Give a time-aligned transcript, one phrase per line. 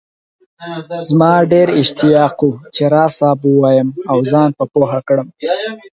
[1.07, 5.27] زما ډېر اشتياق وو چي راز صاحب ووايم او زان په پوهه کړم